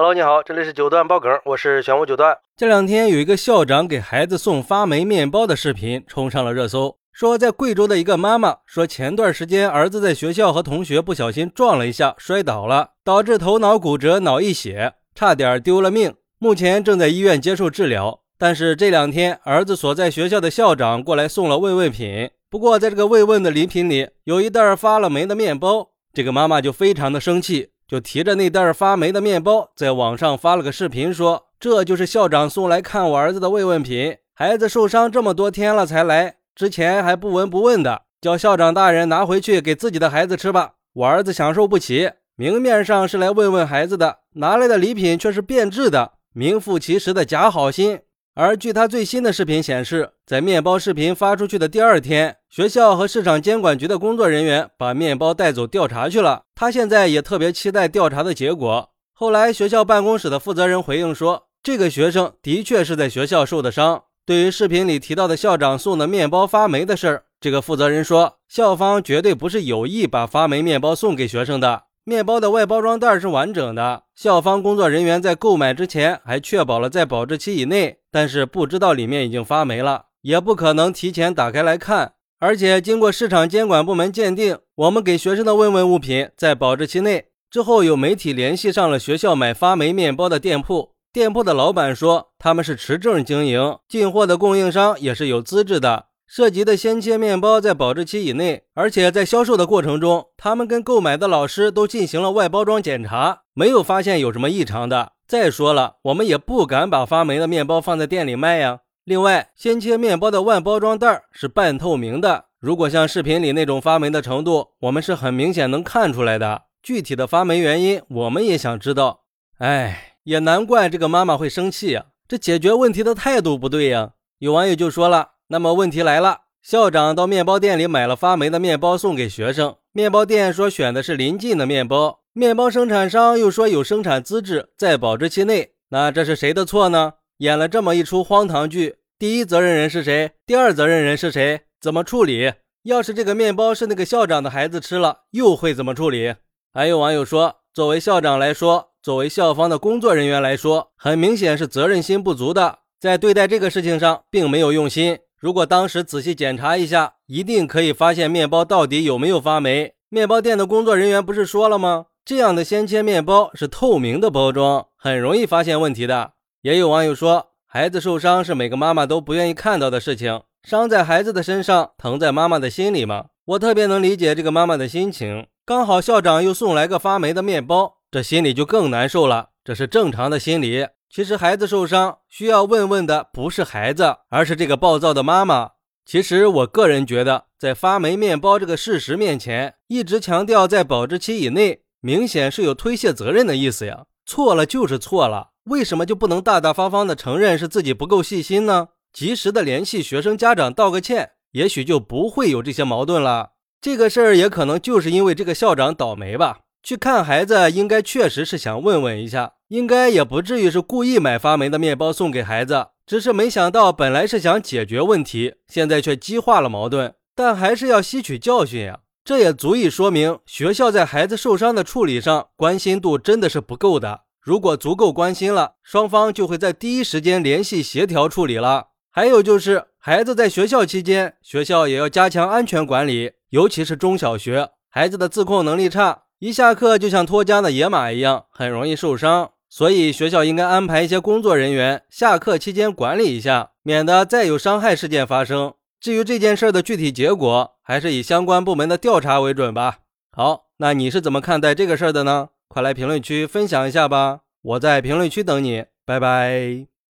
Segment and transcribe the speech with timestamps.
[0.00, 2.38] Hello，你好，这里是九段爆梗，我是玄武九段。
[2.56, 18.20] 这两天有一个校长给孩子送发霉面包的视频冲上了热搜，说在贵州的一个妈妈说，前段时间儿子在学校和同学不小心撞了一下，摔倒了，导致头脑骨折、脑溢血，差点丢了命，目前正在医院接受治疗。
[18.38, 27.70] 但是这两天儿子所在学校的校长过来送了慰问品，不过在这个慰问的礼品里有一袋发了霉的面包，这个妈妈就非常的生气。
[27.88, 34.14] 就提着那袋发霉的面包，在网上发了个视频，说这就是校长送来看我儿子的慰问品。
[34.34, 40.74] 孩子受伤这么多天了才来，之前还不闻不问的，叫校长大人拿回去给自己的孩子吃吧。
[40.92, 48.00] 我儿子享受不起，明面上是来慰问孩子的，拿来的礼品却是变质的，名副其实的假好心。
[48.40, 56.42] 而据他最新的视频显示，在面包视频发出去的第二天，学校和市场监管局的工作人员把面包带走调查去了。
[56.54, 58.90] 他现在也特别期待调查的结果。
[59.12, 64.04] 后来，学校办公室的负责人回应说，这个学生的确是在学校受的伤。
[64.24, 71.86] 对于视频里提到的校长送的面包发霉的事儿，这个负责人说，校方绝对不是有意把发霉面包送给学生的。
[72.08, 82.14] 面包的外包装袋是完整的，校方工作人员在购买之前还确保了在保质期以内，但是不知道里面已经发霉了，也不可能提前打开来看。
[82.40, 87.26] 而且经过市场监管部门鉴定，我们给学生的慰问物品在保质期内。
[87.50, 96.06] 之后有媒体联系上了学校买发霉面包的店铺，店铺的老板说他们是持证经营，进货的供应商也是有资质的。
[96.28, 105.12] 涉及的鲜切面包在保质期以内，而且在销售的过程中，他们跟购买的老师都进行了外包装检查，没有发现有什么异常的。
[105.26, 108.80] 再说了，我们也不敢把发霉的面包放在店里卖呀。
[109.04, 116.64] 另外，鲜切面包的外包装袋是半透明的，如果像视频里那种发霉的程度，我们是很明显能看出来的。
[116.82, 119.22] 具体的发霉原因，我们也想知道。
[119.60, 124.10] 哎，也难怪这个妈妈会生气呀，这解决问题的态度不对呀。
[124.40, 125.37] 有网友就说了。
[125.50, 137.14] 那么问题来了，校长到面包店里买了发霉的面包送给学生，面包店说选的是临近的面包，面包生产商又说有生产资质，在保质期内，那这是谁的错呢？
[137.38, 140.32] 演了这么一出荒唐剧，第一责任人是谁？
[140.44, 141.62] 第二责任人是谁？
[141.80, 142.52] 怎么处理？
[142.82, 146.34] 要是这个面包是那个校长的孩子吃了，又会怎么处理？
[146.74, 155.18] 还有网友说，作为校长来说，作为校方的工作人员来说，很明显是责任心不足的，在对待这个事情上并没有用心。
[155.38, 159.94] 如果当时仔细检查一下，一定可以发现面包到底有没有发霉。
[160.08, 162.06] 面包店的工作人员不是说了吗？
[162.24, 166.32] 这样的鲜切面包是透明的包装，很容易发现问题的。
[166.62, 173.26] 也有网友说，孩子受伤是每个妈妈都不愿意看到的事情，伤在孩子的身上，疼在妈妈的心里吗？
[173.44, 175.46] 我特别能理解这个妈妈的心情。
[175.64, 179.50] 刚好校长又送来个发霉的面包，这心里就更难受了。
[179.62, 180.86] 这是正常的心理。
[181.10, 185.70] 其实孩子受伤需要问问的不是孩子，而是这个暴躁的妈妈。
[186.04, 194.04] 其实我个人觉得，在发霉面包这个事实面前，一直强调在保质期以内，明显是有推卸责任的意思呀。
[194.26, 198.88] 错了就是错了，为什么就不能大大方方的承认是自己不够细心呢？
[199.12, 203.52] 及时的联系学生家长道个歉，也许就不会有这些矛盾了。
[203.80, 206.60] 这个事儿也可能就是因为这个校长倒霉吧。
[206.82, 217.14] 去看孩子，应该确实是想问问一下，应该也不至于是故意买发霉的面包送给孩子，只是没想到本来是想解决问题，现在却激化了矛盾。
[217.34, 224.22] 但还是要吸取教训呀，这也足以说明学校在孩子受伤的处理上关心度真的是不够的。
[224.40, 228.88] 如果足够关心了，双方就会在第一时间联系协调处理了。
[229.10, 236.22] 还有就是孩子在学校期间，学校也要加强安全管理，尤其是中小学，孩子的自控能力差。
[236.40, 245.74] 一下课就像脱缰的野马一样，很容易受伤，所以学校应该安排一些工作人员下课期间管理一下，免得再有伤害事件发生。
[246.00, 249.98] 至于这件事的具体结果，还是以相关部门的调查为准吧。
[250.30, 252.50] 好，那你是怎么看待这个事儿的呢？
[252.68, 256.97] 快来评论区分享一下吧，我在评论区等你，拜拜。